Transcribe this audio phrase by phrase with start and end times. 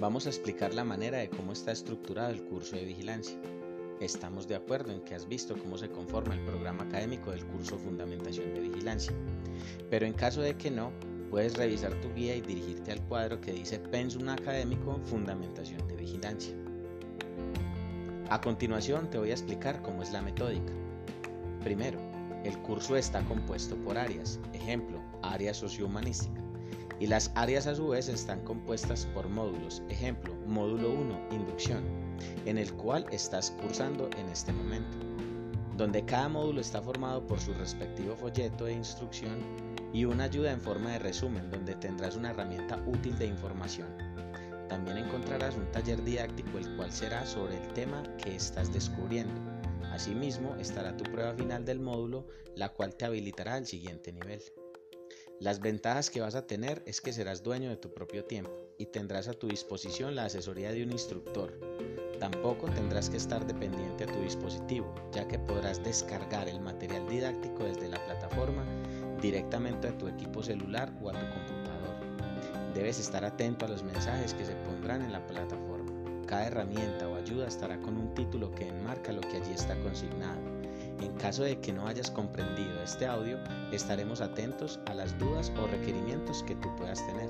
[0.00, 3.36] Vamos a explicar la manera de cómo está estructurado el curso de vigilancia.
[3.98, 7.76] Estamos de acuerdo en que has visto cómo se conforma el programa académico del curso
[7.76, 9.12] Fundamentación de Vigilancia.
[9.90, 10.92] Pero en caso de que no,
[11.30, 16.54] puedes revisar tu guía y dirigirte al cuadro que dice Pensum Académico Fundamentación de Vigilancia.
[18.30, 20.72] A continuación te voy a explicar cómo es la metódica.
[21.64, 21.98] Primero,
[22.44, 26.40] el curso está compuesto por áreas, ejemplo, área sociohumanística,
[27.00, 31.84] y las áreas a su vez están compuestas por módulos, ejemplo, módulo 1, inducción,
[32.44, 34.96] en el cual estás cursando en este momento,
[35.76, 39.38] donde cada módulo está formado por su respectivo folleto de instrucción
[39.92, 43.88] y una ayuda en forma de resumen donde tendrás una herramienta útil de información.
[44.68, 49.40] También encontrarás un taller didáctico el cual será sobre el tema que estás descubriendo.
[49.92, 54.42] Asimismo estará tu prueba final del módulo, la cual te habilitará al siguiente nivel.
[55.40, 58.86] Las ventajas que vas a tener es que serás dueño de tu propio tiempo y
[58.86, 61.56] tendrás a tu disposición la asesoría de un instructor.
[62.18, 67.62] Tampoco tendrás que estar dependiente a tu dispositivo, ya que podrás descargar el material didáctico
[67.62, 68.64] desde la plataforma
[69.22, 72.74] directamente a tu equipo celular o a tu computador.
[72.74, 75.92] Debes estar atento a los mensajes que se pondrán en la plataforma.
[76.26, 80.57] Cada herramienta o ayuda estará con un título que enmarca lo que allí está consignado
[81.00, 83.38] en caso de que no hayas comprendido este audio,
[83.72, 87.28] estaremos atentos a las dudas o requerimientos que tú puedas tener.